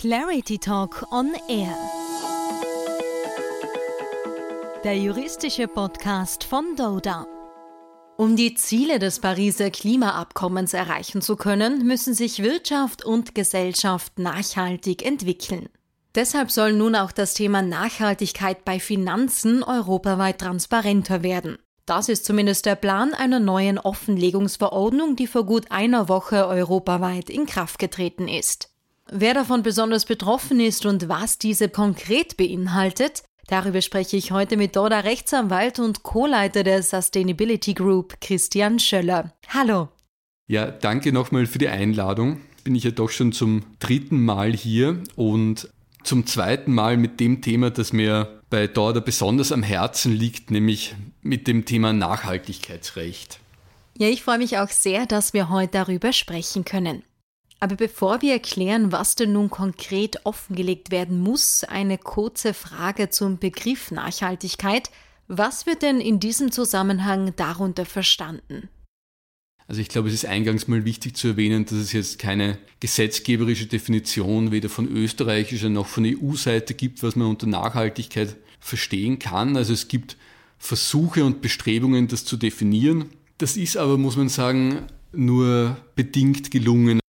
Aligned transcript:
Clarity 0.00 0.58
Talk 0.58 1.06
on 1.10 1.34
Air. 1.46 1.76
Der 4.82 4.96
juristische 4.96 5.68
Podcast 5.68 6.42
von 6.42 6.74
Doda. 6.74 7.26
Um 8.16 8.34
die 8.34 8.54
Ziele 8.54 8.98
des 8.98 9.20
Pariser 9.20 9.68
Klimaabkommens 9.68 10.72
erreichen 10.72 11.20
zu 11.20 11.36
können, 11.36 11.86
müssen 11.86 12.14
sich 12.14 12.42
Wirtschaft 12.42 13.04
und 13.04 13.34
Gesellschaft 13.34 14.18
nachhaltig 14.18 15.04
entwickeln. 15.04 15.68
Deshalb 16.14 16.50
soll 16.50 16.72
nun 16.72 16.96
auch 16.96 17.12
das 17.12 17.34
Thema 17.34 17.60
Nachhaltigkeit 17.60 18.64
bei 18.64 18.80
Finanzen 18.80 19.62
europaweit 19.62 20.38
transparenter 20.38 21.22
werden. 21.22 21.58
Das 21.84 22.08
ist 22.08 22.24
zumindest 22.24 22.64
der 22.64 22.76
Plan 22.76 23.12
einer 23.12 23.38
neuen 23.38 23.78
Offenlegungsverordnung, 23.78 25.16
die 25.16 25.26
vor 25.26 25.44
gut 25.44 25.70
einer 25.70 26.08
Woche 26.08 26.46
europaweit 26.46 27.28
in 27.28 27.44
Kraft 27.44 27.78
getreten 27.78 28.28
ist. 28.28 28.69
Wer 29.12 29.34
davon 29.34 29.64
besonders 29.64 30.04
betroffen 30.04 30.60
ist 30.60 30.86
und 30.86 31.08
was 31.08 31.36
diese 31.36 31.68
konkret 31.68 32.36
beinhaltet, 32.36 33.24
darüber 33.48 33.82
spreche 33.82 34.16
ich 34.16 34.30
heute 34.30 34.56
mit 34.56 34.76
Doda 34.76 35.00
Rechtsanwalt 35.00 35.80
und 35.80 36.04
Co-Leiter 36.04 36.62
der 36.62 36.84
Sustainability 36.84 37.74
Group, 37.74 38.20
Christian 38.20 38.78
Schöller. 38.78 39.32
Hallo. 39.48 39.88
Ja, 40.46 40.70
danke 40.70 41.12
nochmal 41.12 41.46
für 41.46 41.58
die 41.58 41.66
Einladung. 41.66 42.40
Bin 42.62 42.76
ich 42.76 42.84
ja 42.84 42.92
doch 42.92 43.10
schon 43.10 43.32
zum 43.32 43.64
dritten 43.80 44.24
Mal 44.24 44.52
hier 44.52 45.02
und 45.16 45.68
zum 46.04 46.24
zweiten 46.26 46.72
Mal 46.72 46.96
mit 46.96 47.18
dem 47.18 47.42
Thema, 47.42 47.70
das 47.70 47.92
mir 47.92 48.40
bei 48.48 48.68
Dorda 48.68 49.00
besonders 49.00 49.50
am 49.50 49.64
Herzen 49.64 50.12
liegt, 50.12 50.52
nämlich 50.52 50.94
mit 51.20 51.48
dem 51.48 51.64
Thema 51.64 51.92
Nachhaltigkeitsrecht. 51.92 53.40
Ja, 53.98 54.06
ich 54.06 54.22
freue 54.22 54.38
mich 54.38 54.58
auch 54.58 54.68
sehr, 54.68 55.06
dass 55.06 55.32
wir 55.32 55.50
heute 55.50 55.72
darüber 55.72 56.12
sprechen 56.12 56.64
können. 56.64 57.02
Aber 57.62 57.76
bevor 57.76 58.22
wir 58.22 58.32
erklären, 58.32 58.90
was 58.90 59.16
denn 59.16 59.32
nun 59.32 59.50
konkret 59.50 60.24
offengelegt 60.24 60.90
werden 60.90 61.20
muss, 61.20 61.62
eine 61.62 61.98
kurze 61.98 62.54
Frage 62.54 63.10
zum 63.10 63.38
Begriff 63.38 63.90
Nachhaltigkeit. 63.90 64.90
Was 65.28 65.66
wird 65.66 65.82
denn 65.82 66.00
in 66.00 66.20
diesem 66.20 66.50
Zusammenhang 66.50 67.34
darunter 67.36 67.84
verstanden? 67.84 68.70
Also 69.68 69.82
ich 69.82 69.88
glaube, 69.88 70.08
es 70.08 70.14
ist 70.14 70.24
eingangs 70.24 70.66
mal 70.66 70.84
wichtig 70.84 71.16
zu 71.16 71.28
erwähnen, 71.28 71.64
dass 71.64 71.74
es 71.74 71.92
jetzt 71.92 72.18
keine 72.18 72.58
gesetzgeberische 72.80 73.66
Definition 73.66 74.50
weder 74.50 74.68
von 74.68 74.88
österreichischer 74.88 75.68
noch 75.68 75.86
von 75.86 76.04
EU-Seite 76.04 76.74
gibt, 76.74 77.04
was 77.04 77.14
man 77.14 77.28
unter 77.28 77.46
Nachhaltigkeit 77.46 78.36
verstehen 78.58 79.20
kann. 79.20 79.56
Also 79.56 79.72
es 79.72 79.86
gibt 79.86 80.16
Versuche 80.58 81.24
und 81.24 81.40
Bestrebungen, 81.42 82.08
das 82.08 82.24
zu 82.24 82.36
definieren. 82.36 83.10
Das 83.38 83.56
ist 83.56 83.76
aber, 83.76 83.96
muss 83.96 84.16
man 84.16 84.28
sagen, 84.28 84.86
nur 85.12 85.76
bedingt 85.94 86.50
gelungen. 86.50 87.00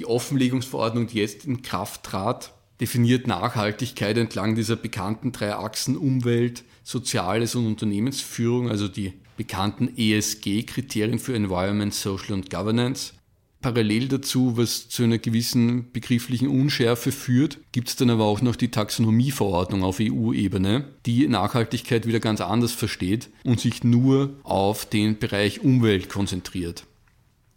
Die 0.00 0.06
Offenlegungsverordnung, 0.06 1.08
die 1.08 1.18
jetzt 1.18 1.44
in 1.44 1.60
Kraft 1.60 2.04
trat, 2.04 2.54
definiert 2.80 3.26
Nachhaltigkeit 3.26 4.16
entlang 4.16 4.54
dieser 4.54 4.76
bekannten 4.76 5.30
drei 5.30 5.54
Achsen 5.54 5.94
Umwelt, 5.98 6.64
Soziales 6.82 7.54
und 7.54 7.66
Unternehmensführung, 7.66 8.70
also 8.70 8.88
die 8.88 9.12
bekannten 9.36 9.94
ESG-Kriterien 9.94 11.18
für 11.18 11.34
Environment, 11.34 11.92
Social 11.92 12.32
und 12.32 12.48
Governance. 12.48 13.12
Parallel 13.60 14.08
dazu, 14.08 14.56
was 14.56 14.88
zu 14.88 15.02
einer 15.02 15.18
gewissen 15.18 15.92
begrifflichen 15.92 16.48
Unschärfe 16.48 17.12
führt, 17.12 17.58
gibt 17.72 17.88
es 17.90 17.96
dann 17.96 18.08
aber 18.08 18.24
auch 18.24 18.40
noch 18.40 18.56
die 18.56 18.70
Taxonomieverordnung 18.70 19.82
auf 19.82 19.98
EU-Ebene, 20.00 20.86
die 21.04 21.28
Nachhaltigkeit 21.28 22.06
wieder 22.06 22.20
ganz 22.20 22.40
anders 22.40 22.72
versteht 22.72 23.28
und 23.44 23.60
sich 23.60 23.84
nur 23.84 24.40
auf 24.44 24.86
den 24.86 25.18
Bereich 25.18 25.60
Umwelt 25.60 26.08
konzentriert. 26.08 26.86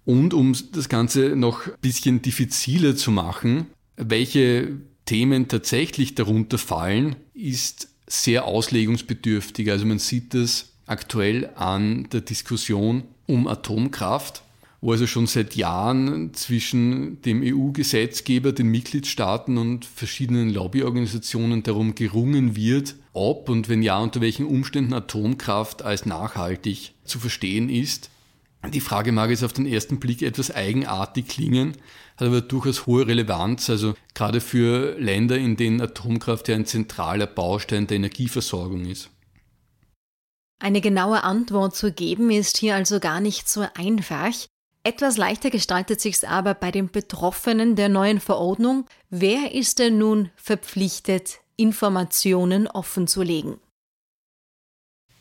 Und 0.06 0.34
um 0.34 0.56
das 0.74 0.90
Ganze 0.90 1.36
noch 1.36 1.68
ein 1.68 1.74
bisschen 1.82 2.22
diffiziler 2.22 2.96
zu 2.96 3.12
machen, 3.12 3.68
welche 3.96 4.78
Themen 5.06 5.48
tatsächlich 5.48 6.16
darunter 6.16 6.58
fallen, 6.58 7.16
ist 7.34 7.90
sehr 8.08 8.46
auslegungsbedürftig. 8.46 9.72
Also 9.72 9.86
man 9.86 10.00
sieht 10.00 10.34
das 10.34 10.74
aktuell 10.86 11.50
an 11.56 12.08
der 12.12 12.22
Diskussion 12.22 13.04
um 13.28 13.48
Atomkraft, 13.48 14.44
wo 14.82 14.92
also 14.92 15.08
schon 15.08 15.28
seit 15.28 15.56
Jahren 15.56 16.34
zwischen 16.34 17.22
dem 17.22 17.42
EU-Gesetzgeber, 17.42 18.52
den 18.52 18.68
Mitgliedstaaten 18.68 19.58
und 19.58 19.86
verschiedenen 19.86 20.50
Lobbyorganisationen 20.50 21.64
darum 21.64 21.96
gerungen 21.96 22.58
wird, 22.58 22.96
ob 23.14 23.48
und 23.48 23.70
wenn 23.70 23.82
ja, 23.82 23.98
unter 24.00 24.20
welchen 24.20 24.46
Umständen 24.46 24.94
Atomkraft 24.94 25.84
als 25.84 26.06
nachhaltig 26.06 26.92
zu 27.06 27.20
verstehen 27.20 27.70
ist. 27.70 28.10
Die 28.70 28.80
Frage 28.80 29.12
mag 29.12 29.30
jetzt 29.30 29.44
auf 29.44 29.54
den 29.54 29.66
ersten 29.66 30.00
Blick 30.00 30.22
etwas 30.22 30.50
eigenartig 30.50 31.28
klingen, 31.28 31.74
hat 32.18 32.28
aber 32.28 32.42
durchaus 32.42 32.86
hohe 32.86 33.06
Relevanz, 33.06 33.70
also 33.70 33.94
gerade 34.14 34.40
für 34.40 34.98
Länder, 34.98 35.38
in 35.38 35.58
denen 35.58 35.82
Atomkraft 35.82 36.48
ja 36.48 36.56
ein 36.56 36.66
zentraler 36.66 37.28
Baustein 37.28 37.88
der 37.88 37.98
Energieversorgung 37.98 38.86
ist. 38.86 39.10
Eine 40.60 40.80
genaue 40.80 41.24
Antwort 41.24 41.76
zu 41.76 41.92
geben 41.92 42.32
ist 42.32 42.58
hier 42.58 42.76
also 42.76 43.02
gar 43.02 43.20
nicht 43.20 43.50
so 43.50 43.66
einfach. 43.76 44.34
Etwas 44.86 45.18
leichter 45.18 45.50
gestaltet 45.50 46.00
sich's 46.00 46.24
aber 46.24 46.54
bei 46.54 46.72
den 46.72 46.90
Betroffenen 46.90 47.76
der 47.76 47.90
neuen 47.90 48.22
Verordnung. 48.22 48.86
Wer 49.10 49.54
ist 49.54 49.80
denn 49.80 49.98
nun 49.98 50.30
verpflichtet, 50.38 51.40
Informationen 51.58 52.68
offenzulegen? 52.68 53.60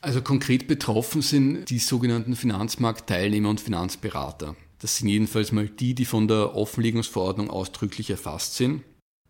Also 0.02 0.20
konkret 0.20 0.66
betroffen 0.66 1.22
sind 1.22 1.70
die 1.70 1.78
sogenannten 1.78 2.34
Finanzmarktteilnehmer 2.34 3.48
und 3.48 3.60
Finanzberater. 3.60 4.56
Das 4.80 4.96
sind 4.96 5.08
jedenfalls 5.08 5.52
mal 5.52 5.68
die, 5.68 5.94
die 5.94 6.04
von 6.04 6.26
der 6.26 6.56
Offenlegungsverordnung 6.56 7.48
ausdrücklich 7.48 8.10
erfasst 8.10 8.56
sind. 8.56 8.82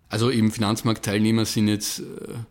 Also 0.08 0.30
eben 0.30 0.50
Finanzmarktteilnehmer 0.50 1.44
sind 1.44 1.68
jetzt 1.68 2.00
äh, 2.00 2.04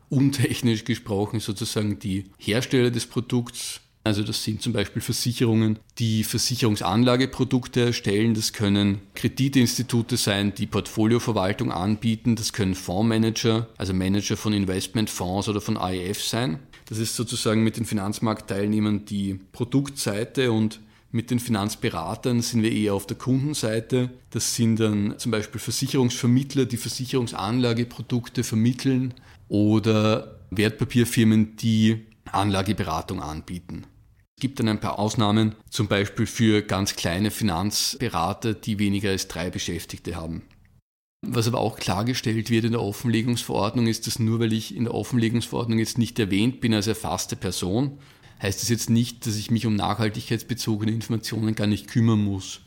untechnisch 0.09 0.83
gesprochen 0.83 1.39
sozusagen 1.39 1.97
die 1.97 2.25
Hersteller 2.37 2.91
des 2.91 3.07
Produkts. 3.07 3.81
Also 4.03 4.23
das 4.23 4.43
sind 4.43 4.61
zum 4.61 4.73
Beispiel 4.73 5.01
Versicherungen, 5.01 5.77
die 5.99 6.23
Versicherungsanlageprodukte 6.23 7.81
erstellen. 7.81 8.33
Das 8.33 8.51
können 8.51 9.01
Kreditinstitute 9.13 10.17
sein, 10.17 10.53
die 10.55 10.65
Portfolioverwaltung 10.65 11.71
anbieten. 11.71 12.35
Das 12.35 12.51
können 12.51 12.73
Fondsmanager, 12.73 13.67
also 13.77 13.93
Manager 13.93 14.37
von 14.37 14.53
Investmentfonds 14.53 15.49
oder 15.49 15.61
von 15.61 15.77
AIF 15.77 16.23
sein. 16.23 16.59
Das 16.87 16.97
ist 16.97 17.15
sozusagen 17.15 17.63
mit 17.63 17.77
den 17.77 17.85
Finanzmarktteilnehmern 17.85 19.05
die 19.05 19.39
Produktseite 19.51 20.51
und 20.51 20.79
mit 21.11 21.29
den 21.29 21.39
Finanzberatern 21.39 22.41
sind 22.41 22.63
wir 22.63 22.71
eher 22.71 22.93
auf 22.93 23.05
der 23.05 23.17
Kundenseite. 23.17 24.09
Das 24.29 24.55
sind 24.55 24.79
dann 24.79 25.15
zum 25.17 25.31
Beispiel 25.31 25.59
Versicherungsvermittler, 25.59 26.65
die 26.65 26.77
Versicherungsanlageprodukte 26.77 28.43
vermitteln 28.43 29.13
oder 29.49 30.39
Wertpapierfirmen, 30.51 31.57
die 31.57 32.05
Anlageberatung 32.33 33.21
anbieten. 33.21 33.85
Es 34.37 34.41
gibt 34.41 34.59
dann 34.59 34.67
ein 34.67 34.79
paar 34.79 34.97
Ausnahmen, 34.97 35.55
zum 35.69 35.87
Beispiel 35.87 36.25
für 36.25 36.61
ganz 36.61 36.95
kleine 36.95 37.31
Finanzberater, 37.31 38.53
die 38.53 38.79
weniger 38.79 39.11
als 39.11 39.27
drei 39.27 39.49
Beschäftigte 39.49 40.15
haben. 40.15 40.43
Was 41.23 41.47
aber 41.47 41.59
auch 41.59 41.77
klargestellt 41.77 42.49
wird 42.49 42.65
in 42.65 42.71
der 42.71 42.81
Offenlegungsverordnung 42.81 43.85
ist, 43.85 44.07
dass 44.07 44.17
nur 44.17 44.39
weil 44.39 44.53
ich 44.53 44.75
in 44.75 44.85
der 44.85 44.95
Offenlegungsverordnung 44.95 45.77
jetzt 45.77 45.99
nicht 45.99 46.17
erwähnt 46.17 46.61
bin 46.61 46.73
als 46.73 46.87
erfasste 46.87 47.35
Person, 47.35 47.99
heißt 48.41 48.61
das 48.61 48.69
jetzt 48.69 48.89
nicht, 48.89 49.27
dass 49.27 49.35
ich 49.35 49.51
mich 49.51 49.67
um 49.67 49.75
nachhaltigkeitsbezogene 49.75 50.91
Informationen 50.91 51.53
gar 51.53 51.67
nicht 51.67 51.87
kümmern 51.87 52.23
muss. 52.23 52.61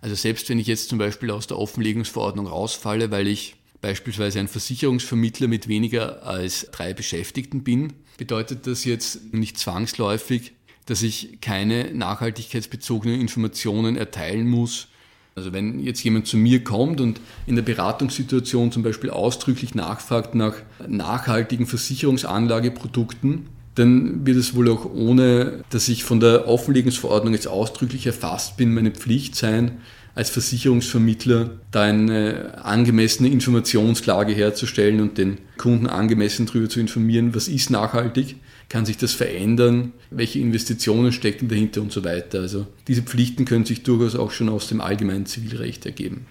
Also 0.00 0.16
selbst 0.16 0.48
wenn 0.48 0.58
ich 0.58 0.66
jetzt 0.66 0.88
zum 0.88 0.98
Beispiel 0.98 1.30
aus 1.30 1.46
der 1.46 1.58
Offenlegungsverordnung 1.58 2.48
rausfalle, 2.48 3.12
weil 3.12 3.28
ich 3.28 3.56
beispielsweise 3.80 4.40
ein 4.40 4.48
Versicherungsvermittler 4.48 5.48
mit 5.48 5.68
weniger 5.68 6.24
als 6.24 6.68
drei 6.72 6.94
Beschäftigten 6.94 7.62
bin, 7.62 7.92
bedeutet 8.18 8.66
das 8.66 8.84
jetzt 8.84 9.32
nicht 9.32 9.58
zwangsläufig, 9.58 10.52
dass 10.86 11.02
ich 11.02 11.40
keine 11.40 11.94
nachhaltigkeitsbezogenen 11.94 13.20
Informationen 13.20 13.96
erteilen 13.96 14.48
muss. 14.48 14.88
Also 15.36 15.52
wenn 15.52 15.80
jetzt 15.80 16.02
jemand 16.02 16.26
zu 16.26 16.36
mir 16.36 16.64
kommt 16.64 17.00
und 17.00 17.20
in 17.46 17.54
der 17.54 17.62
Beratungssituation 17.62 18.72
zum 18.72 18.82
Beispiel 18.82 19.10
ausdrücklich 19.10 19.74
nachfragt 19.74 20.34
nach 20.34 20.54
nachhaltigen 20.86 21.66
Versicherungsanlageprodukten, 21.66 23.46
dann 23.76 24.26
wird 24.26 24.36
es 24.36 24.54
wohl 24.54 24.68
auch 24.68 24.84
ohne, 24.84 25.64
dass 25.70 25.88
ich 25.88 26.04
von 26.04 26.20
der 26.20 26.48
Offenlegungsverordnung 26.48 27.32
jetzt 27.32 27.46
ausdrücklich 27.46 28.06
erfasst 28.06 28.56
bin, 28.56 28.74
meine 28.74 28.90
Pflicht 28.90 29.36
sein, 29.36 29.80
als 30.14 30.30
Versicherungsvermittler 30.30 31.50
da 31.70 31.82
eine 31.82 32.64
angemessene 32.64 33.28
Informationslage 33.28 34.32
herzustellen 34.32 35.00
und 35.00 35.18
den 35.18 35.38
Kunden 35.56 35.86
angemessen 35.86 36.46
darüber 36.46 36.68
zu 36.68 36.80
informieren, 36.80 37.34
was 37.34 37.48
ist 37.48 37.70
nachhaltig, 37.70 38.36
kann 38.68 38.86
sich 38.86 38.96
das 38.96 39.12
verändern, 39.12 39.92
welche 40.10 40.38
Investitionen 40.38 41.12
stecken 41.12 41.48
dahinter 41.48 41.80
und 41.82 41.92
so 41.92 42.04
weiter. 42.04 42.40
Also 42.40 42.66
diese 42.86 43.02
Pflichten 43.02 43.44
können 43.44 43.64
sich 43.64 43.82
durchaus 43.82 44.14
auch 44.14 44.30
schon 44.30 44.48
aus 44.48 44.68
dem 44.68 44.80
allgemeinen 44.80 45.26
Zivilrecht 45.26 45.86
ergeben. 45.86 46.26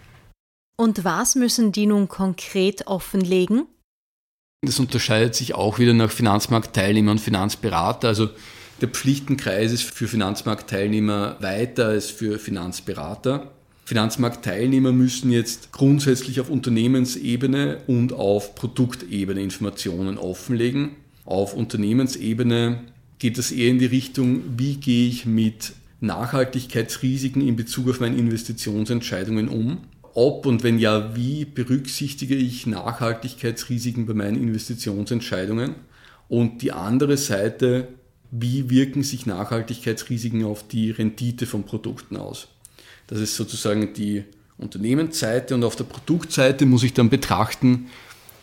Und 0.77 1.03
was 1.03 1.35
müssen 1.35 1.71
die 1.73 1.85
nun 1.85 2.07
konkret 2.07 2.87
offenlegen? 2.87 3.65
Das 4.61 4.79
unterscheidet 4.79 5.35
sich 5.35 5.53
auch 5.53 5.79
wieder 5.79 5.93
nach 5.93 6.11
Finanzmarktteilnehmer 6.11 7.11
und 7.11 7.19
Finanzberater. 7.19 8.07
Also 8.07 8.29
der 8.81 8.87
Pflichtenkreis 8.87 9.73
ist 9.73 9.83
für 9.83 10.07
Finanzmarktteilnehmer 10.07 11.37
weiter 11.41 11.87
als 11.87 12.09
für 12.09 12.39
Finanzberater. 12.39 13.51
Finanzmarktteilnehmer 13.89 14.91
müssen 14.91 15.31
jetzt 15.31 15.71
grundsätzlich 15.71 16.39
auf 16.39 16.51
Unternehmensebene 16.51 17.79
und 17.87 18.13
auf 18.13 18.53
Produktebene 18.53 19.41
Informationen 19.41 20.19
offenlegen. 20.19 20.91
Auf 21.25 21.55
Unternehmensebene 21.55 22.83
geht 23.17 23.39
es 23.39 23.51
eher 23.51 23.71
in 23.71 23.79
die 23.79 23.87
Richtung, 23.87 24.43
wie 24.57 24.75
gehe 24.75 25.09
ich 25.09 25.25
mit 25.25 25.73
Nachhaltigkeitsrisiken 26.01 27.41
in 27.41 27.55
Bezug 27.55 27.89
auf 27.89 27.99
meine 27.99 28.15
Investitionsentscheidungen 28.15 29.47
um? 29.47 29.79
Ob 30.13 30.45
und 30.45 30.61
wenn 30.61 30.77
ja, 30.77 31.15
wie 31.15 31.45
berücksichtige 31.45 32.35
ich 32.35 32.67
Nachhaltigkeitsrisiken 32.67 34.05
bei 34.05 34.13
meinen 34.13 34.39
Investitionsentscheidungen? 34.39 35.73
Und 36.27 36.61
die 36.61 36.73
andere 36.73 37.17
Seite, 37.17 37.87
wie 38.29 38.69
wirken 38.69 39.01
sich 39.01 39.25
Nachhaltigkeitsrisiken 39.25 40.43
auf 40.43 40.67
die 40.67 40.91
Rendite 40.91 41.47
von 41.47 41.63
Produkten 41.63 42.17
aus? 42.17 42.49
Das 43.09 43.19
ist 43.19 43.35
sozusagen 43.35 43.93
die 43.93 44.23
Unternehmensseite 44.59 45.55
und 45.55 45.63
auf 45.63 45.75
der 45.75 45.85
Produktseite 45.85 46.67
muss 46.67 46.83
ich 46.83 46.93
dann 46.93 47.09
betrachten, 47.09 47.87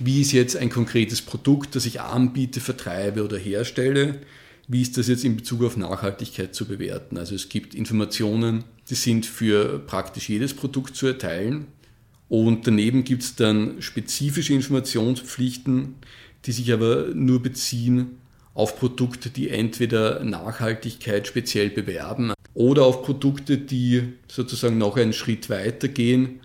wie 0.00 0.20
ist 0.20 0.32
jetzt 0.32 0.56
ein 0.56 0.70
konkretes 0.70 1.22
Produkt, 1.22 1.76
das 1.76 1.86
ich 1.86 2.00
anbiete, 2.00 2.60
vertreibe 2.60 3.24
oder 3.24 3.38
herstelle, 3.38 4.20
wie 4.66 4.82
ist 4.82 4.98
das 4.98 5.06
jetzt 5.06 5.24
in 5.24 5.36
Bezug 5.36 5.62
auf 5.62 5.76
Nachhaltigkeit 5.76 6.52
zu 6.52 6.64
bewerten. 6.64 7.16
Also 7.16 7.36
es 7.36 7.48
gibt 7.48 7.76
Informationen, 7.76 8.64
die 8.90 8.96
sind 8.96 9.24
für 9.24 9.78
praktisch 9.78 10.28
jedes 10.28 10.52
Produkt 10.52 10.96
zu 10.96 11.06
erteilen 11.06 11.68
und 12.28 12.66
daneben 12.66 13.04
gibt 13.04 13.22
es 13.22 13.36
dann 13.36 13.80
spezifische 13.80 14.52
Informationspflichten, 14.52 15.94
die 16.44 16.52
sich 16.52 16.72
aber 16.72 17.10
nur 17.14 17.40
beziehen 17.40 18.18
auf 18.56 18.78
Produkte, 18.78 19.28
die 19.28 19.50
entweder 19.50 20.24
Nachhaltigkeit 20.24 21.26
speziell 21.26 21.68
bewerben 21.68 22.32
oder 22.54 22.86
auf 22.86 23.02
Produkte, 23.02 23.58
die 23.58 24.14
sozusagen 24.28 24.78
noch 24.78 24.96
einen 24.96 25.12
Schritt 25.12 25.50
weiter 25.50 25.88
gehen 25.88 26.40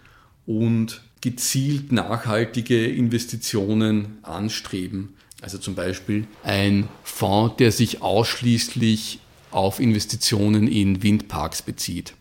und 0.45 1.01
gezielt 1.21 1.93
nachhaltige 1.93 2.85
Investitionen 2.85 4.17
anstreben. 4.23 5.13
Also 5.41 5.57
zum 5.57 5.73
Beispiel 5.73 6.27
ein 6.43 6.89
Fonds, 7.03 7.55
der 7.57 7.71
sich 7.71 8.01
ausschließlich 8.01 9.19
auf 9.51 9.79
Investitionen 9.79 10.67
in 10.67 11.01
Windparks 11.01 11.61
bezieht. 11.61 12.13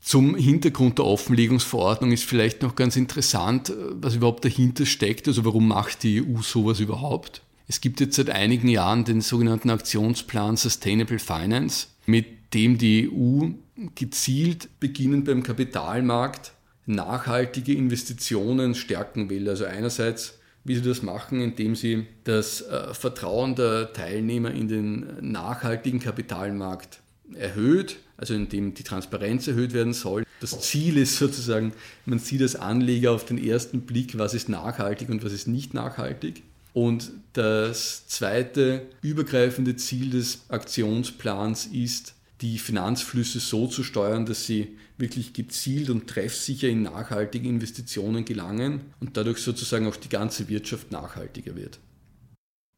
Zum 0.00 0.34
Hintergrund 0.34 0.98
der 0.98 1.04
Offenlegungsverordnung 1.04 2.10
ist 2.10 2.24
vielleicht 2.24 2.62
noch 2.62 2.74
ganz 2.74 2.96
interessant, 2.96 3.72
was 3.92 4.16
überhaupt 4.16 4.44
dahinter 4.44 4.86
steckt. 4.86 5.28
Also 5.28 5.44
warum 5.44 5.68
macht 5.68 6.02
die 6.02 6.20
EU 6.20 6.42
sowas 6.42 6.80
überhaupt? 6.80 7.42
Es 7.70 7.82
gibt 7.82 8.00
jetzt 8.00 8.16
seit 8.16 8.30
einigen 8.30 8.68
Jahren 8.68 9.04
den 9.04 9.20
sogenannten 9.20 9.68
Aktionsplan 9.68 10.56
Sustainable 10.56 11.18
Finance, 11.18 11.88
mit 12.06 12.54
dem 12.54 12.78
die 12.78 13.10
EU 13.12 13.48
gezielt 13.94 14.80
beginnend 14.80 15.26
beim 15.26 15.42
Kapitalmarkt 15.42 16.52
nachhaltige 16.86 17.74
Investitionen 17.74 18.74
stärken 18.74 19.28
will. 19.28 19.46
Also 19.50 19.66
einerseits, 19.66 20.38
wie 20.64 20.76
sie 20.76 20.82
das 20.82 21.02
machen, 21.02 21.42
indem 21.42 21.76
sie 21.76 22.06
das 22.24 22.62
äh, 22.62 22.94
Vertrauen 22.94 23.54
der 23.54 23.92
Teilnehmer 23.92 24.50
in 24.50 24.68
den 24.68 25.30
nachhaltigen 25.30 26.00
Kapitalmarkt 26.00 27.00
erhöht, 27.34 27.96
also 28.16 28.32
indem 28.32 28.72
die 28.72 28.82
Transparenz 28.82 29.46
erhöht 29.46 29.74
werden 29.74 29.92
soll. 29.92 30.24
Das 30.40 30.58
Ziel 30.62 30.96
ist 30.96 31.18
sozusagen, 31.18 31.74
man 32.06 32.18
sieht 32.18 32.40
als 32.40 32.56
Anleger 32.56 33.12
auf 33.12 33.26
den 33.26 33.36
ersten 33.36 33.82
Blick, 33.82 34.16
was 34.16 34.32
ist 34.32 34.48
nachhaltig 34.48 35.10
und 35.10 35.22
was 35.22 35.34
ist 35.34 35.48
nicht 35.48 35.74
nachhaltig. 35.74 36.42
Und 36.78 37.10
das 37.32 38.06
zweite 38.06 38.86
übergreifende 39.02 39.74
Ziel 39.74 40.10
des 40.10 40.48
Aktionsplans 40.48 41.66
ist, 41.66 42.14
die 42.40 42.56
Finanzflüsse 42.56 43.40
so 43.40 43.66
zu 43.66 43.82
steuern, 43.82 44.26
dass 44.26 44.46
sie 44.46 44.78
wirklich 44.96 45.32
gezielt 45.32 45.90
und 45.90 46.06
treffsicher 46.06 46.68
in 46.68 46.82
nachhaltige 46.82 47.48
Investitionen 47.48 48.24
gelangen 48.24 48.82
und 49.00 49.16
dadurch 49.16 49.38
sozusagen 49.38 49.88
auch 49.88 49.96
die 49.96 50.08
ganze 50.08 50.48
Wirtschaft 50.48 50.92
nachhaltiger 50.92 51.56
wird. 51.56 51.80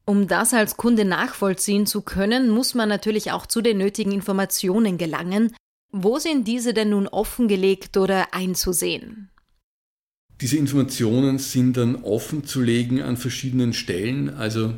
Um 0.05 0.27
das 0.27 0.55
als 0.55 0.77
Kunde 0.77 1.05
nachvollziehen 1.05 1.85
zu 1.85 2.01
können, 2.01 2.49
muss 2.49 2.73
man 2.73 2.89
natürlich 2.89 3.31
auch 3.31 3.45
zu 3.45 3.61
den 3.61 3.77
nötigen 3.77 4.13
Informationen 4.13 4.97
gelangen. 4.97 5.55
Wo 5.91 6.17
sind 6.17 6.47
diese 6.47 6.73
denn 6.73 6.89
nun 6.89 7.07
offengelegt 7.07 7.97
oder 7.97 8.33
einzusehen? 8.33 9.30
Diese 10.41 10.57
Informationen 10.57 11.37
sind 11.37 11.77
dann 11.77 11.97
offenzulegen 11.97 13.01
an 13.01 13.15
verschiedenen 13.15 13.73
Stellen. 13.73 14.29
Also 14.29 14.73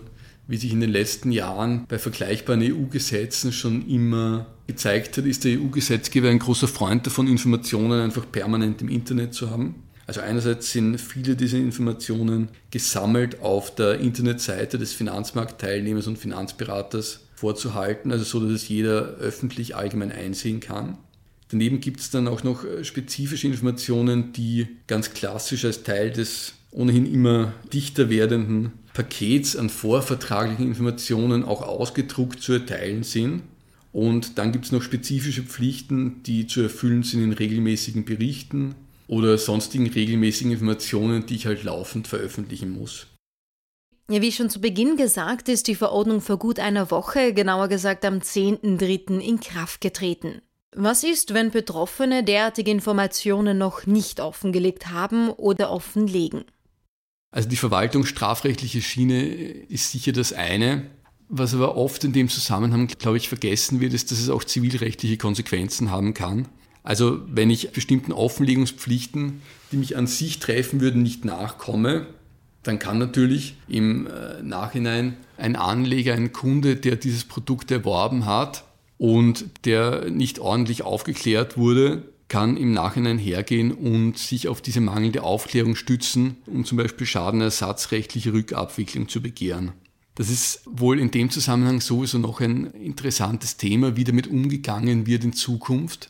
wie 0.45 0.57
sich 0.57 0.74
in 0.74 0.81
den 0.81 0.89
letzten 0.89 1.31
Jahren 1.31 1.86
bei 1.88 1.98
vergleichbaren 1.98 2.62
EU-Gesetzen 2.62 3.54
schon 3.54 3.88
immer 3.88 4.48
gezeigt 4.68 5.18
hat, 5.18 5.25
ist 5.25 5.45
der 5.45 5.57
EU-Gesetzgeber 5.57 6.30
ein 6.30 6.39
großer 6.39 6.68
Freund 6.68 7.06
davon, 7.07 7.27
Informationen 7.27 8.01
einfach 8.01 8.30
permanent 8.30 8.81
im 8.81 8.89
Internet 8.89 9.33
zu 9.33 9.51
haben. 9.51 9.75
Also 10.06 10.19
einerseits 10.19 10.69
sind 10.71 11.00
viele 11.00 11.38
dieser 11.38 11.60
Informationen 11.60 12.50
gesammelt 12.71 13.42
auf 13.42 13.74
der 13.74 14.01
Internetseite 14.01 14.77
des 14.77 14.92
Finanzmarktteilnehmers 14.92 16.07
und 16.07 16.18
Finanzberaters 16.18 17.21
vorzuhalten, 17.36 18.12
also 18.12 18.25
so, 18.25 18.42
dass 18.42 18.51
es 18.51 18.68
jeder 18.68 19.15
öffentlich 19.15 19.77
allgemein 19.77 20.12
einsehen 20.12 20.60
kann. 20.60 20.98
Daneben 21.54 21.82
gibt 21.82 22.00
es 22.00 22.10
dann 22.10 22.28
auch 22.28 22.44
noch 22.44 22.66
spezifische 22.82 23.46
Informationen, 23.46 24.34
die 24.34 24.66
ganz 24.88 25.14
klassisch 25.14 25.66
als 25.66 25.84
Teil 25.84 26.10
des 26.10 26.54
ohnehin 26.72 27.06
immer 27.06 27.54
dichter 27.72 28.10
werdenden 28.10 28.72
Pakets 28.96 29.56
an 29.56 29.70
vorvertraglichen 29.70 30.66
Informationen 30.66 31.44
auch 31.44 31.62
ausgedruckt 31.62 32.42
zu 32.42 32.54
erteilen 32.54 33.04
sind. 33.04 33.44
Und 33.92 34.40
dann 34.40 34.52
gibt 34.52 34.66
es 34.66 34.72
noch 34.72 34.82
spezifische 34.82 35.44
Pflichten, 35.44 36.24
die 36.24 36.48
zu 36.48 36.62
erfüllen 36.62 37.04
sind 37.04 37.24
in 37.24 37.34
regelmäßigen 37.34 38.04
Berichten 38.04 38.74
oder 39.08 39.38
sonstigen 39.38 39.86
regelmäßigen 39.88 40.54
Informationen, 40.54 41.28
die 41.28 41.36
ich 41.36 41.46
halt 41.46 41.64
laufend 41.64 42.08
veröffentlichen 42.08 42.72
muss. 42.72 43.06
Ja, 44.10 44.24
wie 44.24 44.32
schon 44.32 44.50
zu 44.50 44.60
Beginn 44.60 44.98
gesagt, 44.98 45.50
ist 45.50 45.68
die 45.68 45.76
Verordnung 45.76 46.20
vor 46.20 46.40
gut 46.40 46.60
einer 46.60 46.90
Woche, 46.90 47.32
genauer 47.32 47.68
gesagt 47.68 48.06
am 48.06 48.16
10.3. 48.16 49.20
in 49.20 49.40
Kraft 49.40 49.82
getreten. 49.82 50.42
Was 50.75 51.04
ist, 51.04 51.34
wenn 51.34 51.52
Betroffene 51.52 52.24
derartige 52.24 52.72
Informationen 52.72 53.58
noch 53.58 53.86
nicht 53.86 54.20
offengelegt 54.20 54.90
haben 54.90 55.30
oder 55.30 55.72
offenlegen? 55.72 56.46
Also 57.31 57.50
die 57.50 57.56
verwaltungsstrafrechtliche 57.56 58.81
Schiene 58.81 59.24
ist 59.24 59.92
sicher 59.92 60.12
das 60.12 60.34
eine. 60.34 60.90
Was 61.30 61.54
aber 61.54 61.78
oft 61.78 62.04
in 62.04 62.14
dem 62.14 62.30
Zusammenhang, 62.30 62.88
glaube 62.88 63.18
ich, 63.18 63.30
vergessen 63.30 63.80
wird, 63.80 63.94
ist, 63.94 64.12
dass 64.12 64.20
es 64.20 64.30
auch 64.30 64.44
zivilrechtliche 64.44 65.18
Konsequenzen 65.18 65.90
haben 65.90 66.14
kann. 66.14 66.48
Also 66.84 67.22
wenn 67.28 67.50
ich 67.50 67.72
bestimmten 67.72 68.12
Offenlegungspflichten, 68.12 69.42
die 69.72 69.78
mich 69.78 69.96
an 69.98 70.06
sich 70.06 70.40
treffen 70.40 70.81
würden, 70.81 71.02
nicht 71.02 71.25
nachkomme, 71.25 72.08
dann 72.62 72.78
kann 72.78 72.98
natürlich 72.98 73.58
im 73.68 74.08
äh, 74.08 74.42
Nachhinein 74.42 75.18
ein 75.38 75.56
Anleger, 75.56 76.13
ein 76.13 76.34
Kunde, 76.34 76.75
der 76.75 76.98
dieses 76.98 77.25
Produkt 77.25 77.72
erworben 77.72 78.25
hat 78.25 78.63
und 79.03 79.65
der 79.65 80.10
nicht 80.10 80.39
ordentlich 80.39 80.83
aufgeklärt 80.83 81.57
wurde, 81.57 82.03
kann 82.29 82.55
im 82.55 82.72
Nachhinein 82.72 83.17
hergehen 83.17 83.74
und 83.74 84.17
sich 84.17 84.48
auf 84.48 84.62
diese 84.62 84.79
mangelnde 84.79 85.24
Aufklärung 85.24 85.75
stützen, 85.75 86.38
um 86.45 86.63
zum 86.63 86.77
Beispiel 86.77 87.05
schadenersatzrechtliche 87.05 88.31
Rückabwicklung 88.31 89.10
zu 89.10 89.22
begehren. 89.22 89.74
Das 90.15 90.29
ist 90.29 90.62
wohl 90.65 91.01
in 91.01 91.12
dem 91.12 91.29
Zusammenhang 91.29 91.81
sowieso 91.81 92.17
noch 92.17 92.39
ein 92.39 92.67
interessantes 92.67 93.57
Thema, 93.57 93.98
wie 93.98 94.05
damit 94.05 94.27
umgegangen 94.27 95.05
wird 95.05 95.25
in 95.25 95.33
Zukunft. 95.33 96.10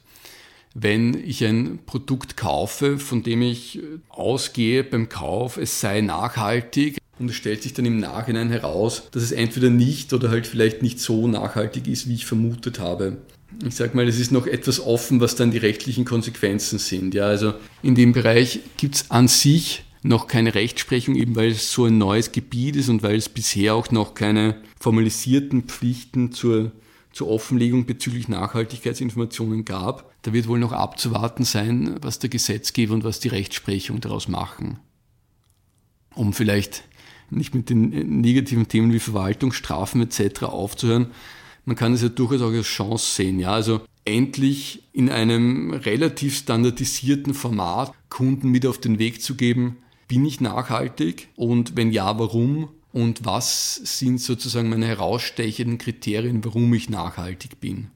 Wenn 0.76 1.16
ich 1.16 1.44
ein 1.44 1.80
Produkt 1.88 2.38
kaufe, 2.38 3.00
von 3.00 3.24
dem 3.24 3.42
ich 3.42 3.80
ausgehe 4.10 4.84
beim 4.84 5.10
Kauf, 5.10 5.58
es 5.58 5.80
sei 5.80 6.02
nachhaltig 6.02 7.00
und 7.20 7.30
es 7.30 7.36
stellt 7.36 7.64
sich 7.64 7.74
dann 7.74 7.86
im 7.86 8.00
Nachhinein 8.00 8.50
heraus, 8.50 9.04
dass 9.12 9.24
es 9.24 9.32
entweder 9.32 9.70
nicht 9.70 10.14
oder 10.14 10.30
halt 10.30 10.48
vielleicht 10.48 10.82
nicht 10.82 11.00
so 11.00 11.28
nachhaltig 11.28 11.88
ist, 11.88 12.08
wie 12.08 12.16
ich 12.16 12.26
vermutet 12.26 12.80
habe 12.80 13.18
ich 13.66 13.76
sage 13.76 13.96
mal, 13.96 14.08
es 14.08 14.20
ist 14.20 14.32
noch 14.32 14.48
etwas 14.48 14.80
offen, 14.80 15.20
was 15.20 15.36
dann 15.36 15.52
die 15.52 15.58
rechtlichen 15.58 16.06
Konsequenzen 16.06 16.80
sind. 16.80 17.14
Ja, 17.14 17.26
also 17.26 17.54
in 17.82 17.96
dem 17.96 18.14
Bereich 18.14 18.62
gibt 18.78 18.96
es 18.96 19.12
an 19.12 19.28
sich 19.28 19.84
noch 20.02 20.28
keine 20.28 20.56
Rechtsprechung, 20.56 21.16
eben 21.16 21.36
weil 21.36 21.52
es 21.52 21.72
so 21.72 21.86
ein 21.86 21.98
neues 21.98 22.32
Gebiet 22.32 22.76
ist 22.76 22.90
und 22.90 23.04
weil 23.04 23.16
es 23.16 23.30
bisher 23.30 23.76
auch 23.76 23.90
noch 23.92 24.16
keine 24.16 24.58
formalisierten 24.80 25.64
Pflichten 25.64 26.34
zur, 26.34 26.72
zur 27.14 27.30
Offenlegung 27.30 27.86
bezüglich 27.86 28.28
Nachhaltigkeitsinformationen 28.28 29.64
gab. 29.64 30.14
Da 30.24 30.34
wird 30.34 30.48
wohl 30.48 30.60
noch 30.60 30.74
abzuwarten 30.74 31.46
sein, 31.46 31.96
was 32.02 32.20
der 32.20 32.30
Gesetzgeber 32.30 32.94
und 32.94 33.04
was 33.04 33.22
die 33.22 33.30
Rechtsprechung 33.30 34.02
daraus 34.02 34.28
machen. 34.28 34.80
Um 36.16 36.34
vielleicht 36.34 36.84
nicht 37.36 37.56
mit 37.56 37.70
den 37.70 38.22
negativen 38.22 38.68
Themen 38.68 38.94
wie 38.94 39.00
Verwaltungsstrafen 39.00 40.02
etc. 40.02 40.44
aufzuhören, 40.44 41.08
man 41.66 41.76
kann 41.76 41.94
es 41.94 42.02
ja 42.02 42.10
durchaus 42.10 42.42
auch 42.42 42.52
als 42.52 42.68
Chance 42.68 43.16
sehen. 43.16 43.40
Ja? 43.40 43.54
Also 43.54 43.82
endlich 44.06 44.84
in 44.92 45.10
einem 45.10 45.72
relativ 45.72 46.38
standardisierten 46.38 47.34
Format 47.34 47.94
Kunden 48.10 48.50
mit 48.50 48.66
auf 48.66 48.78
den 48.78 49.00
Weg 49.00 49.22
zu 49.22 49.36
geben, 49.36 49.78
bin 50.08 50.26
ich 50.26 50.42
nachhaltig 50.42 51.30
und 51.36 51.76
wenn 51.76 51.92
ja, 51.92 52.20
warum? 52.20 52.70
Und 52.92 53.26
was 53.26 53.76
sind 53.76 54.22
sozusagen 54.22 54.70
meine 54.70 54.86
herausstechenden 54.86 55.80
Kriterien, 55.80 56.46
warum 56.46 56.72
ich 56.76 56.90
nachhaltig 56.90 57.60
bin? 57.60 57.88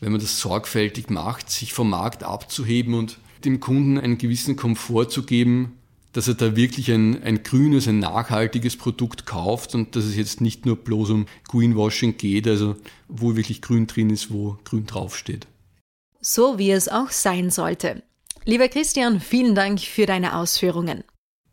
Wenn 0.00 0.12
man 0.12 0.20
das 0.20 0.38
sorgfältig 0.38 1.08
macht, 1.08 1.48
sich 1.48 1.72
vom 1.72 1.88
Markt 1.88 2.24
abzuheben 2.24 2.92
und 2.92 3.18
dem 3.46 3.60
Kunden 3.60 3.96
einen 3.96 4.18
gewissen 4.18 4.56
Komfort 4.56 5.06
zu 5.06 5.22
geben, 5.22 5.78
dass 6.14 6.28
er 6.28 6.34
da 6.34 6.56
wirklich 6.56 6.90
ein, 6.90 7.22
ein 7.22 7.42
grünes, 7.42 7.86
ein 7.86 7.98
nachhaltiges 7.98 8.76
Produkt 8.76 9.26
kauft 9.26 9.74
und 9.74 9.94
dass 9.96 10.04
es 10.04 10.16
jetzt 10.16 10.40
nicht 10.40 10.64
nur 10.64 10.76
bloß 10.76 11.10
um 11.10 11.26
Greenwashing 11.48 12.16
geht, 12.16 12.48
also 12.48 12.76
wo 13.08 13.36
wirklich 13.36 13.60
grün 13.60 13.86
drin 13.86 14.08
ist, 14.08 14.32
wo 14.32 14.56
grün 14.64 14.86
draufsteht. 14.86 15.46
So 16.20 16.56
wie 16.56 16.70
es 16.70 16.88
auch 16.88 17.10
sein 17.10 17.50
sollte. 17.50 18.02
Lieber 18.44 18.68
Christian, 18.68 19.20
vielen 19.20 19.54
Dank 19.54 19.80
für 19.80 20.06
deine 20.06 20.36
Ausführungen. 20.36 21.02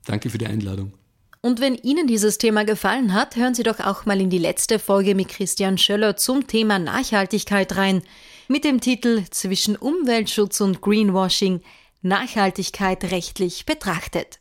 Danke 0.05 0.29
für 0.29 0.37
die 0.37 0.47
Einladung. 0.47 0.93
Und 1.41 1.59
wenn 1.59 1.73
Ihnen 1.73 2.05
dieses 2.05 2.37
Thema 2.37 2.63
gefallen 2.63 3.13
hat, 3.13 3.35
hören 3.35 3.55
Sie 3.55 3.63
doch 3.63 3.79
auch 3.79 4.05
mal 4.05 4.21
in 4.21 4.29
die 4.29 4.37
letzte 4.37 4.77
Folge 4.77 5.15
mit 5.15 5.29
Christian 5.29 5.79
Schöller 5.79 6.15
zum 6.15 6.45
Thema 6.45 6.77
Nachhaltigkeit 6.77 7.75
rein, 7.77 8.03
mit 8.47 8.63
dem 8.63 8.79
Titel 8.79 9.23
Zwischen 9.31 9.75
Umweltschutz 9.75 10.61
und 10.61 10.81
Greenwashing 10.81 11.61
Nachhaltigkeit 12.03 13.05
rechtlich 13.05 13.65
betrachtet. 13.65 14.40